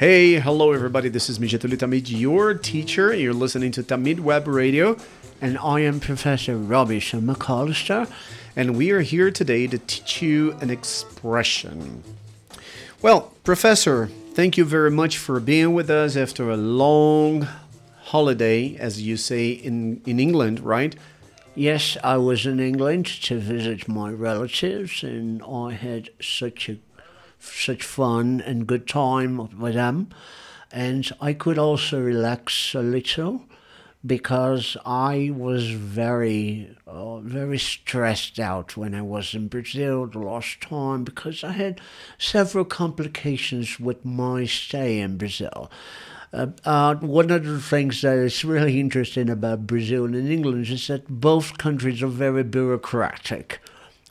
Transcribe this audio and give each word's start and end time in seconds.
Hey, 0.00 0.36
hello 0.36 0.72
everybody. 0.72 1.10
This 1.10 1.28
is 1.28 1.38
Mijatuli 1.38 1.76
Tamid, 1.76 2.08
your 2.08 2.54
teacher. 2.54 3.12
You're 3.12 3.34
listening 3.34 3.70
to 3.72 3.82
Tamid 3.82 4.20
Web 4.20 4.48
Radio, 4.48 4.96
and 5.42 5.58
I 5.58 5.80
am 5.80 6.00
Professor 6.00 6.56
Robbie 6.56 7.00
McAllister, 7.00 8.10
and 8.56 8.78
we 8.78 8.92
are 8.92 9.02
here 9.02 9.30
today 9.30 9.66
to 9.66 9.76
teach 9.78 10.22
you 10.22 10.52
an 10.62 10.70
expression. 10.70 12.02
Well, 13.02 13.34
Professor, 13.44 14.06
thank 14.32 14.56
you 14.56 14.64
very 14.64 14.90
much 14.90 15.18
for 15.18 15.38
being 15.38 15.74
with 15.74 15.90
us 15.90 16.16
after 16.16 16.48
a 16.48 16.56
long 16.56 17.46
holiday, 18.04 18.76
as 18.76 19.02
you 19.02 19.18
say 19.18 19.50
in, 19.50 20.00
in 20.06 20.18
England, 20.18 20.60
right? 20.60 20.96
Yes, 21.54 21.98
I 22.02 22.16
was 22.16 22.46
in 22.46 22.58
England 22.58 23.04
to 23.24 23.38
visit 23.38 23.86
my 23.86 24.10
relatives, 24.10 25.02
and 25.02 25.42
I 25.42 25.72
had 25.72 26.08
such 26.22 26.70
a 26.70 26.78
such 27.40 27.82
fun 27.82 28.40
and 28.40 28.66
good 28.66 28.86
time 28.86 29.58
with 29.58 29.74
them. 29.74 30.08
And 30.72 31.10
I 31.20 31.32
could 31.32 31.58
also 31.58 32.00
relax 32.00 32.74
a 32.74 32.80
little 32.80 33.42
because 34.06 34.76
I 34.86 35.30
was 35.34 35.70
very, 35.70 36.74
uh, 36.86 37.18
very 37.18 37.58
stressed 37.58 38.38
out 38.38 38.76
when 38.76 38.94
I 38.94 39.02
was 39.02 39.34
in 39.34 39.48
Brazil 39.48 40.06
the 40.06 40.20
last 40.20 40.60
time 40.60 41.04
because 41.04 41.44
I 41.44 41.52
had 41.52 41.80
several 42.18 42.64
complications 42.64 43.78
with 43.78 44.04
my 44.04 44.46
stay 44.46 45.00
in 45.00 45.18
Brazil. 45.18 45.70
Uh, 46.32 46.46
uh, 46.64 46.94
one 46.94 47.30
of 47.30 47.44
the 47.44 47.60
things 47.60 48.02
that 48.02 48.16
is 48.16 48.44
really 48.44 48.78
interesting 48.78 49.28
about 49.28 49.66
Brazil 49.66 50.04
and 50.04 50.14
England 50.14 50.68
is 50.68 50.86
that 50.86 51.08
both 51.08 51.58
countries 51.58 52.02
are 52.02 52.06
very 52.06 52.44
bureaucratic. 52.44 53.60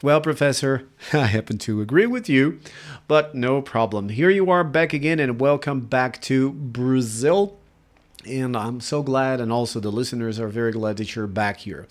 Well, 0.01 0.21
Professor, 0.21 0.87
I 1.13 1.25
happen 1.25 1.57
to 1.57 1.81
agree 1.81 2.05
with 2.05 2.29
you, 2.29 2.61
but 3.09 3.35
no 3.35 3.61
problem. 3.61 4.07
Here 4.07 4.29
you 4.29 4.49
are 4.49 4.63
back 4.63 4.93
again, 4.93 5.19
and 5.19 5.41
welcome 5.41 5.81
back 5.81 6.21
to 6.21 6.51
Brazil. 6.53 7.57
And 8.25 8.55
I'm 8.55 8.79
so 8.79 9.03
glad, 9.03 9.41
and 9.41 9.51
also 9.51 9.81
the 9.81 9.91
listeners 9.91 10.39
are 10.39 10.47
very 10.47 10.71
glad 10.71 10.95
that 10.97 11.17
you're 11.17 11.27
back 11.27 11.57
here. 11.57 11.85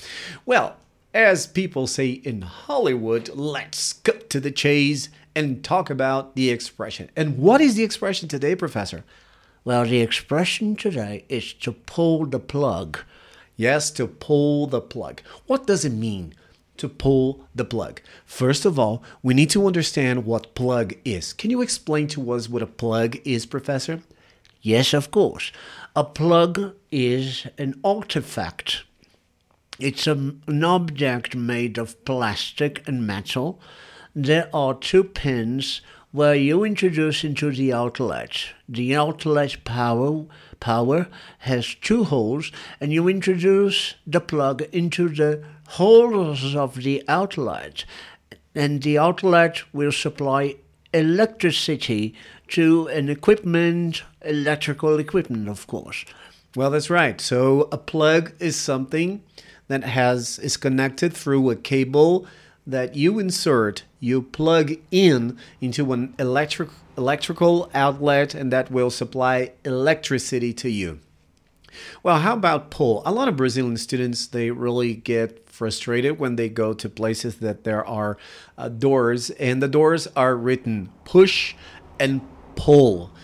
Well, 0.46 0.78
as 1.12 1.46
people 1.46 1.86
say 1.86 2.12
in 2.12 2.40
Hollywood, 2.40 3.28
let's 3.34 3.92
cut 3.92 4.30
to 4.30 4.40
the 4.40 4.52
chase 4.52 5.10
and 5.36 5.62
talk 5.62 5.90
about 5.90 6.34
the 6.34 6.48
expression. 6.48 7.10
And 7.14 7.36
what 7.36 7.60
is 7.60 7.74
the 7.74 7.84
expression 7.84 8.26
today, 8.26 8.54
Professor? 8.54 9.04
Well, 9.64 9.84
the 9.84 10.00
expression 10.00 10.76
today 10.76 11.26
is 11.28 11.52
to 11.52 11.72
pull 11.72 12.24
the 12.24 12.40
plug. 12.40 13.00
Yes, 13.54 13.90
to 13.90 14.06
pull 14.06 14.66
the 14.66 14.80
plug. 14.80 15.20
What 15.46 15.66
does 15.66 15.84
it 15.84 15.92
mean? 15.92 16.32
To 16.78 16.88
pull 16.88 17.44
the 17.54 17.64
plug. 17.64 18.00
First 18.24 18.64
of 18.64 18.78
all, 18.78 19.02
we 19.22 19.34
need 19.34 19.50
to 19.50 19.66
understand 19.66 20.24
what 20.24 20.54
plug 20.54 20.94
is. 21.04 21.32
Can 21.32 21.50
you 21.50 21.60
explain 21.60 22.08
to 22.08 22.32
us 22.32 22.48
what 22.48 22.62
a 22.62 22.66
plug 22.66 23.18
is, 23.24 23.46
Professor? 23.46 24.00
Yes, 24.62 24.92
of 24.92 25.10
course. 25.10 25.52
A 25.94 26.04
plug 26.04 26.74
is 26.90 27.46
an 27.58 27.78
artifact. 27.84 28.84
It's 29.78 30.06
a, 30.06 30.12
an 30.46 30.64
object 30.64 31.36
made 31.36 31.78
of 31.78 32.04
plastic 32.04 32.86
and 32.88 33.06
metal. 33.06 33.60
There 34.14 34.48
are 34.52 34.74
two 34.74 35.04
pins 35.04 35.80
where 36.10 36.34
you 36.34 36.64
introduce 36.64 37.22
into 37.22 37.52
the 37.52 37.72
outlet. 37.72 38.54
The 38.68 38.96
outlet 38.96 39.62
power 39.64 40.24
power 40.60 41.08
has 41.38 41.74
two 41.74 42.04
holes, 42.04 42.50
and 42.80 42.92
you 42.92 43.08
introduce 43.08 43.94
the 44.06 44.20
plug 44.20 44.62
into 44.72 45.08
the 45.08 45.44
holes 45.68 46.54
of 46.54 46.76
the 46.76 47.02
outlet, 47.08 47.84
and 48.54 48.82
the 48.82 48.98
outlet 48.98 49.62
will 49.72 49.92
supply 49.92 50.56
electricity 50.94 52.14
to 52.48 52.88
an 52.88 53.08
equipment, 53.08 54.02
electrical 54.22 54.98
equipment, 54.98 55.48
of 55.48 55.66
course. 55.66 56.04
Well, 56.56 56.70
that's 56.70 56.88
right. 56.88 57.20
So 57.20 57.68
a 57.70 57.76
plug 57.76 58.32
is 58.40 58.56
something 58.56 59.22
that 59.68 59.84
has 59.84 60.38
is 60.38 60.56
connected 60.56 61.12
through 61.12 61.50
a 61.50 61.56
cable 61.56 62.26
that 62.66 62.96
you 62.96 63.18
insert, 63.18 63.84
you 64.00 64.22
plug 64.22 64.72
in 64.90 65.36
into 65.60 65.92
an 65.92 66.14
electric 66.18 66.70
electrical 66.96 67.70
outlet 67.74 68.34
and 68.34 68.50
that 68.52 68.70
will 68.70 68.90
supply 68.90 69.52
electricity 69.64 70.52
to 70.52 70.70
you. 70.70 70.98
Well, 72.02 72.18
how 72.20 72.34
about 72.34 72.70
pull? 72.70 73.02
A 73.04 73.12
lot 73.12 73.28
of 73.28 73.36
Brazilian 73.36 73.76
students 73.76 74.26
they 74.26 74.50
really 74.50 74.94
get 74.94 75.48
frustrated 75.48 76.18
when 76.18 76.36
they 76.36 76.48
go 76.48 76.72
to 76.72 76.88
places 76.88 77.36
that 77.38 77.64
there 77.64 77.84
are 77.84 78.16
uh, 78.56 78.68
doors 78.68 79.30
and 79.30 79.62
the 79.62 79.68
doors 79.68 80.06
are 80.14 80.36
written 80.36 80.90
push 81.04 81.54
and 81.98 82.20
pull. 82.56 83.10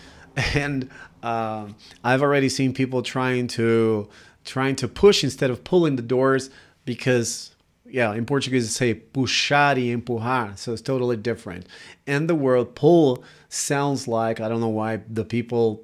And 0.53 0.89
uh, 1.23 1.69
I've 2.03 2.21
already 2.21 2.49
seen 2.49 2.73
people 2.73 3.01
trying 3.01 3.47
to 3.59 4.09
trying 4.43 4.75
to 4.75 4.87
push 4.89 5.23
instead 5.23 5.49
of 5.49 5.63
pulling 5.63 5.95
the 5.95 6.01
doors 6.01 6.49
because 6.83 7.55
yeah, 7.87 8.13
in 8.13 8.25
Portuguese, 8.25 8.75
say 8.75 8.95
puxar 8.95 9.77
e 9.77 9.95
empurrar, 9.95 10.57
so 10.57 10.73
it's 10.73 10.81
totally 10.81 11.17
different. 11.17 11.67
And 12.07 12.29
the 12.29 12.35
word 12.35 12.75
pull 12.75 13.23
sounds 13.47 14.07
like, 14.07 14.41
I 14.41 14.49
don't 14.49 14.59
know 14.59 14.67
why 14.67 15.01
the 15.07 15.23
people 15.23 15.83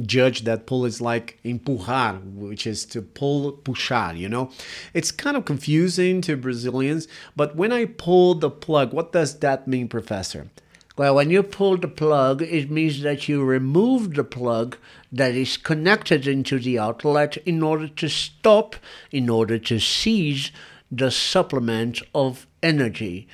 judge 0.00 0.42
that 0.44 0.66
pull 0.66 0.84
is 0.84 1.00
like 1.00 1.38
empurrar, 1.44 2.20
which 2.34 2.66
is 2.66 2.84
to 2.86 3.02
pull, 3.02 3.52
puxar, 3.52 4.16
you 4.16 4.28
know? 4.28 4.50
It's 4.94 5.10
kind 5.10 5.36
of 5.36 5.44
confusing 5.44 6.20
to 6.22 6.36
Brazilians, 6.36 7.08
but 7.36 7.56
when 7.56 7.72
I 7.72 7.84
pull 7.86 8.34
the 8.34 8.50
plug, 8.50 8.92
what 8.92 9.12
does 9.12 9.38
that 9.40 9.68
mean, 9.68 9.88
Professor? 9.88 10.48
Well, 10.96 11.14
when 11.14 11.30
you 11.30 11.42
pull 11.42 11.78
the 11.78 11.88
plug, 11.88 12.42
it 12.42 12.70
means 12.70 13.00
that 13.00 13.26
you 13.26 13.42
remove 13.42 14.14
the 14.14 14.24
plug 14.24 14.76
that 15.10 15.34
is 15.34 15.56
connected 15.56 16.26
into 16.26 16.58
the 16.58 16.78
outlet 16.78 17.38
in 17.38 17.62
order 17.62 17.88
to 17.88 18.08
stop, 18.08 18.76
in 19.10 19.30
order 19.30 19.58
to 19.58 19.78
seize 19.78 20.52
the 20.90 21.10
supplement 21.10 22.02
of 22.14 22.46
energy. 22.62 23.26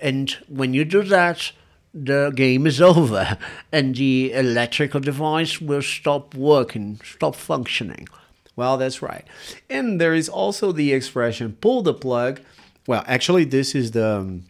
And 0.00 0.30
when 0.48 0.72
you 0.72 0.86
do 0.86 1.02
that, 1.02 1.52
the 1.94 2.32
game 2.34 2.66
is 2.66 2.80
over 2.80 3.38
and 3.72 3.96
the 3.96 4.32
electrical 4.32 5.00
device 5.00 5.60
will 5.60 5.82
stop 5.82 6.34
working, 6.34 7.00
stop 7.04 7.34
functioning. 7.34 8.08
Well, 8.56 8.76
that's 8.76 9.02
right. 9.02 9.24
And 9.70 10.00
there 10.00 10.14
is 10.14 10.28
also 10.28 10.72
the 10.72 10.92
expression 10.92 11.56
pull 11.60 11.82
the 11.82 11.94
plug. 11.94 12.40
Well, 12.86 13.04
actually, 13.06 13.44
this 13.44 13.74
is 13.74 13.92
the. 13.92 14.18
Um, 14.18 14.44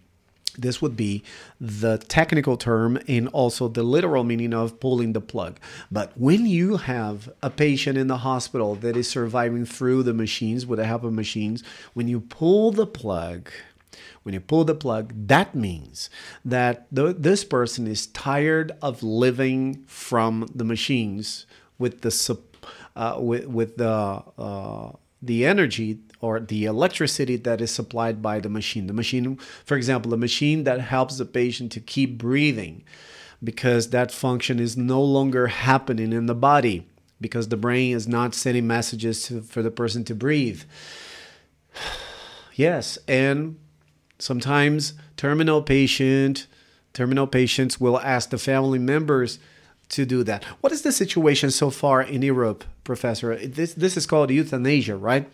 this 0.56 0.82
would 0.82 0.96
be 0.96 1.22
the 1.60 1.98
technical 1.98 2.56
term 2.56 2.98
and 3.06 3.28
also 3.28 3.68
the 3.68 3.84
literal 3.84 4.24
meaning 4.24 4.52
of 4.52 4.80
pulling 4.80 5.12
the 5.12 5.20
plug. 5.20 5.58
But 5.90 6.18
when 6.18 6.46
you 6.46 6.78
have 6.78 7.30
a 7.42 7.48
patient 7.48 7.96
in 7.96 8.08
the 8.08 8.18
hospital 8.18 8.74
that 8.76 8.96
is 8.96 9.08
surviving 9.08 9.64
through 9.64 10.02
the 10.02 10.12
machines 10.12 10.66
with 10.66 10.80
the 10.80 10.84
help 10.84 11.04
of 11.04 11.12
machines, 11.12 11.62
when 11.94 12.08
you 12.08 12.18
pull 12.20 12.72
the 12.72 12.86
plug, 12.86 13.50
when 14.22 14.34
you 14.34 14.40
pull 14.40 14.64
the 14.64 14.74
plug, 14.74 15.12
that 15.28 15.54
means 15.54 16.10
that 16.44 16.86
the, 16.90 17.12
this 17.12 17.44
person 17.44 17.86
is 17.86 18.06
tired 18.08 18.72
of 18.82 19.02
living 19.02 19.84
from 19.86 20.48
the 20.54 20.64
machines 20.64 21.46
with 21.78 22.02
the 22.02 22.38
uh, 22.96 23.16
with, 23.20 23.46
with 23.46 23.76
the 23.76 24.22
uh, 24.38 24.92
the 25.22 25.44
energy 25.44 25.98
or 26.20 26.40
the 26.40 26.64
electricity 26.64 27.36
that 27.36 27.60
is 27.60 27.70
supplied 27.70 28.20
by 28.22 28.40
the 28.40 28.48
machine. 28.48 28.86
The 28.86 28.92
machine, 28.92 29.36
for 29.64 29.76
example, 29.76 30.10
the 30.10 30.16
machine 30.16 30.64
that 30.64 30.80
helps 30.80 31.18
the 31.18 31.24
patient 31.24 31.72
to 31.72 31.80
keep 31.80 32.18
breathing 32.18 32.84
because 33.42 33.90
that 33.90 34.10
function 34.10 34.58
is 34.58 34.76
no 34.76 35.02
longer 35.02 35.46
happening 35.46 36.12
in 36.12 36.26
the 36.26 36.34
body 36.34 36.86
because 37.20 37.48
the 37.48 37.56
brain 37.56 37.94
is 37.94 38.08
not 38.08 38.34
sending 38.34 38.66
messages 38.66 39.24
to, 39.24 39.42
for 39.42 39.62
the 39.62 39.70
person 39.70 40.04
to 40.04 40.14
breathe. 40.14 40.62
yes, 42.54 42.98
and 43.06 43.58
sometimes 44.18 44.94
terminal 45.16 45.62
patient 45.62 46.46
terminal 46.92 47.26
patients 47.26 47.80
will 47.80 48.00
ask 48.00 48.30
the 48.30 48.38
family 48.38 48.78
members 48.78 49.38
to 49.88 50.04
do 50.04 50.24
that. 50.24 50.44
What 50.60 50.72
is 50.72 50.82
the 50.82 50.92
situation 50.92 51.50
so 51.50 51.70
far 51.70 52.02
in 52.02 52.22
Europe, 52.22 52.64
Professor? 52.84 53.36
This 53.36 53.72
this 53.74 53.96
is 53.96 54.06
called 54.06 54.30
euthanasia, 54.30 54.96
right? 54.96 55.28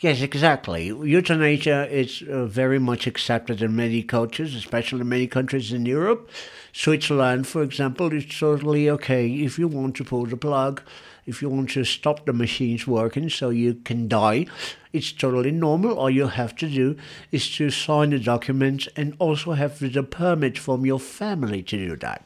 Yes, 0.00 0.20
exactly. 0.22 0.86
Euthanasia 0.86 1.88
is 1.90 2.22
uh, 2.22 2.46
very 2.46 2.78
much 2.78 3.08
accepted 3.08 3.60
in 3.60 3.74
many 3.74 4.04
cultures, 4.04 4.54
especially 4.54 5.00
in 5.00 5.08
many 5.08 5.26
countries 5.26 5.72
in 5.72 5.86
Europe. 5.86 6.30
Switzerland, 6.72 7.48
for 7.48 7.64
example, 7.64 8.12
is 8.12 8.24
totally 8.24 8.88
okay 8.88 9.28
if 9.28 9.58
you 9.58 9.66
want 9.66 9.96
to 9.96 10.04
pull 10.04 10.24
the 10.26 10.36
plug, 10.36 10.82
if 11.26 11.42
you 11.42 11.48
want 11.48 11.70
to 11.70 11.82
stop 11.82 12.26
the 12.26 12.32
machines 12.32 12.86
working 12.86 13.28
so 13.28 13.50
you 13.50 13.74
can 13.74 14.06
die. 14.06 14.46
It's 14.92 15.10
totally 15.10 15.50
normal. 15.50 15.98
All 15.98 16.10
you 16.10 16.28
have 16.28 16.54
to 16.56 16.68
do 16.68 16.96
is 17.32 17.50
to 17.56 17.68
sign 17.70 18.12
a 18.12 18.20
document 18.20 18.86
and 18.94 19.16
also 19.18 19.52
have 19.52 19.80
the 19.80 20.02
permit 20.04 20.58
from 20.58 20.86
your 20.86 21.00
family 21.00 21.60
to 21.64 21.76
do 21.76 21.96
that. 21.96 22.24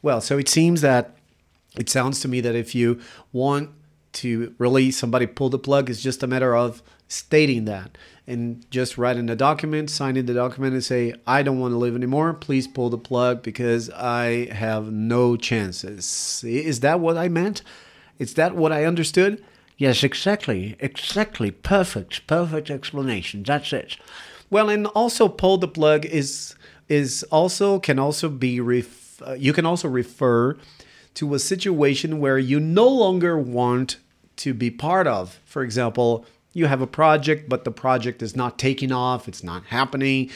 Well, 0.00 0.22
so 0.22 0.38
it 0.38 0.48
seems 0.48 0.80
that 0.80 1.14
it 1.76 1.90
sounds 1.90 2.20
to 2.20 2.28
me 2.28 2.40
that 2.40 2.54
if 2.54 2.74
you 2.74 3.00
want 3.32 3.68
to 4.12 4.54
really 4.58 4.90
somebody 4.90 5.26
pull 5.26 5.50
the 5.50 5.58
plug, 5.58 5.90
it's 5.90 6.02
just 6.02 6.22
a 6.22 6.26
matter 6.26 6.56
of 6.56 6.82
stating 7.12 7.66
that 7.66 7.98
and 8.26 8.64
just 8.70 8.96
writing 8.96 9.26
the 9.26 9.36
document, 9.36 9.90
signing 9.90 10.26
the 10.26 10.34
document, 10.34 10.72
and 10.72 10.82
say, 10.82 11.14
I 11.26 11.42
don't 11.42 11.60
want 11.60 11.72
to 11.72 11.78
live 11.78 11.94
anymore. 11.94 12.32
Please 12.32 12.66
pull 12.66 12.88
the 12.88 12.98
plug 12.98 13.42
because 13.42 13.90
I 13.90 14.46
have 14.52 14.90
no 14.90 15.36
chances. 15.36 16.42
Is 16.46 16.80
that 16.80 17.00
what 17.00 17.18
I 17.18 17.28
meant? 17.28 17.62
Is 18.18 18.34
that 18.34 18.54
what 18.54 18.72
I 18.72 18.84
understood? 18.84 19.44
Yes, 19.76 20.02
exactly. 20.02 20.76
Exactly. 20.80 21.50
Perfect. 21.50 22.26
Perfect 22.26 22.70
explanation. 22.70 23.42
That's 23.42 23.72
it. 23.72 23.96
Well, 24.48 24.70
and 24.70 24.86
also 24.88 25.28
pull 25.28 25.58
the 25.58 25.68
plug 25.68 26.06
is 26.06 26.54
is 26.88 27.22
also 27.30 27.78
can 27.78 27.98
also 27.98 28.28
be 28.28 28.60
ref, 28.60 29.22
uh, 29.22 29.32
you 29.32 29.52
can 29.52 29.64
also 29.64 29.88
refer 29.88 30.56
to 31.14 31.34
a 31.34 31.38
situation 31.38 32.20
where 32.20 32.38
you 32.38 32.60
no 32.60 32.86
longer 32.86 33.38
want 33.38 33.96
to 34.36 34.52
be 34.52 34.70
part 34.70 35.06
of. 35.06 35.40
For 35.44 35.62
example, 35.62 36.26
you 36.52 36.66
have 36.66 36.82
a 36.82 36.86
project, 36.86 37.48
but 37.48 37.64
the 37.64 37.70
project 37.70 38.22
is 38.22 38.36
not 38.36 38.58
taking 38.58 38.92
off, 38.92 39.28
it's 39.28 39.42
not 39.42 39.64
happening. 39.66 40.30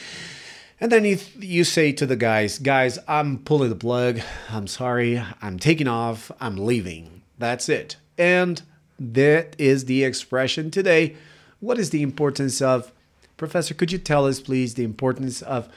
And 0.79 0.91
then 0.91 1.05
you, 1.05 1.17
you 1.39 1.63
say 1.63 1.91
to 1.93 2.05
the 2.05 2.15
guys, 2.15 2.59
guys, 2.59 2.99
I'm 3.07 3.39
pulling 3.39 3.69
the 3.69 3.75
plug. 3.75 4.19
I'm 4.49 4.67
sorry. 4.67 5.21
I'm 5.41 5.57
taking 5.57 5.87
off. 5.87 6.31
I'm 6.39 6.55
leaving. 6.55 7.23
That's 7.39 7.67
it. 7.67 7.97
And 8.17 8.61
that 8.99 9.55
is 9.57 9.85
the 9.85 10.03
expression 10.03 10.69
today. 10.69 11.15
What 11.59 11.79
is 11.79 11.89
the 11.89 12.03
importance 12.03 12.61
of, 12.61 12.91
Professor, 13.37 13.73
could 13.73 13.91
you 13.91 13.97
tell 13.97 14.27
us, 14.27 14.39
please, 14.39 14.75
the 14.75 14.83
importance 14.83 15.41
of 15.41 15.67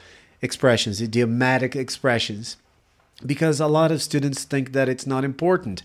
expressions, 0.41 1.01
idiomatic 1.01 1.75
expressions? 1.75 2.57
Because 3.25 3.59
a 3.59 3.67
lot 3.67 3.91
of 3.91 4.03
students 4.03 4.43
think 4.43 4.71
that 4.73 4.89
it's 4.89 5.07
not 5.07 5.23
important. 5.23 5.81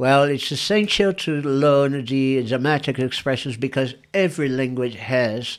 Well, 0.00 0.22
it's 0.22 0.50
essential 0.50 1.12
to 1.12 1.42
learn 1.42 2.06
the 2.06 2.38
idiomatic 2.38 2.98
expressions 2.98 3.58
because 3.58 3.96
every 4.14 4.48
language 4.48 4.94
has 4.94 5.58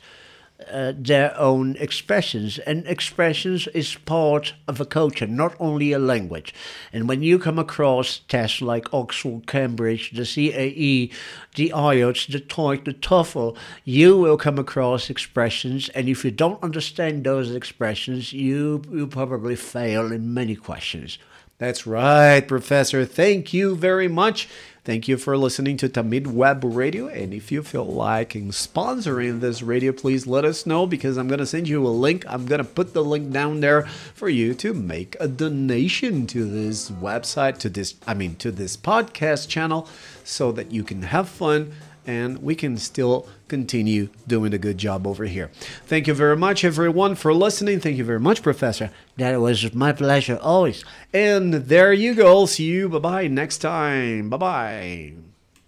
uh, 0.68 0.94
their 0.96 1.38
own 1.38 1.76
expressions, 1.76 2.58
and 2.58 2.84
expressions 2.88 3.68
is 3.68 3.94
part 3.94 4.56
of 4.68 4.82
a 4.82 4.86
culture, 4.86 5.28
not 5.28 5.56
only 5.60 5.92
a 5.92 6.00
language. 6.00 6.56
And 6.92 7.08
when 7.08 7.22
you 7.22 7.38
come 7.38 7.60
across 7.60 8.22
tests 8.28 8.64
like 8.64 8.92
Oxford, 8.92 9.46
Cambridge, 9.46 10.10
the 10.10 10.24
CAE, 10.24 11.12
the 11.54 11.70
IELTS, 11.70 12.32
the 12.32 12.40
TOEIC, 12.40 12.86
the 12.86 12.94
TOEFL, 12.94 13.56
you 13.86 14.18
will 14.18 14.38
come 14.38 14.58
across 14.58 15.12
expressions, 15.12 15.90
and 15.90 16.10
if 16.10 16.26
you 16.26 16.32
don't 16.32 16.64
understand 16.64 17.24
those 17.24 17.54
expressions, 17.54 18.34
you 18.34 18.82
you 18.92 19.06
probably 19.06 19.56
fail 19.56 20.12
in 20.12 20.34
many 20.34 20.56
questions. 20.56 21.20
That's 21.62 21.86
right, 21.86 22.42
Professor. 22.42 23.06
Thank 23.06 23.54
you 23.54 23.76
very 23.76 24.08
much. 24.08 24.50
Thank 24.84 25.08
you 25.08 25.16
for 25.16 25.38
listening 25.38 25.78
to 25.78 25.90
Tamid 25.90 26.26
Web 26.26 26.64
Radio. 26.64 27.06
And 27.08 27.36
if 27.36 27.52
you 27.52 27.62
feel 27.62 27.86
like 27.86 28.32
sponsoring 28.32 29.42
this 29.42 29.62
radio, 29.62 29.92
please 29.92 30.26
let 30.26 30.44
us 30.44 30.66
know 30.66 30.88
because 30.88 31.18
I'm 31.18 31.28
going 31.28 31.38
to 31.38 31.46
send 31.46 31.68
you 31.68 31.86
a 31.86 31.90
link. 31.90 32.26
I'm 32.28 32.48
going 32.48 32.64
to 32.64 32.68
put 32.68 32.96
the 32.96 33.04
link 33.04 33.32
down 33.32 33.60
there 33.60 33.84
for 33.84 34.28
you 34.28 34.56
to 34.56 34.74
make 34.74 35.16
a 35.20 35.28
donation 35.28 36.26
to 36.34 36.46
this 36.46 36.90
website, 36.90 37.60
to 37.60 37.70
this, 37.70 37.94
I 38.08 38.16
mean, 38.16 38.38
to 38.38 38.52
this 38.52 38.76
podcast 38.76 39.48
channel 39.48 39.88
so 40.24 40.52
that 40.54 40.72
you 40.72 40.84
can 40.84 41.04
have 41.04 41.30
fun 41.30 41.74
and 42.06 42.42
we 42.42 42.56
can 42.56 42.78
still 42.78 43.28
continue 43.48 44.10
doing 44.28 44.54
a 44.54 44.58
good 44.58 44.78
job 44.78 45.06
over 45.06 45.26
here. 45.26 45.52
Thank 45.86 46.08
you 46.08 46.14
very 46.14 46.38
much, 46.38 46.64
everyone, 46.64 47.16
for 47.16 47.34
listening. 47.34 47.80
Thank 47.80 47.98
you 47.98 48.04
very 48.04 48.20
much, 48.20 48.42
Professor. 48.42 48.92
That 49.18 49.40
was 49.40 49.74
my 49.74 49.92
pleasure 49.92 50.40
always. 50.42 50.84
And 51.14 51.54
there 51.54 51.94
you 51.94 52.16
go. 52.16 52.46
See 52.46 52.66
you. 52.66 52.90
Bye 52.90 53.00
bye 53.00 53.28
next 53.28 53.60
time. 53.60 54.30
Bye 54.30 54.38
bye. 54.38 55.31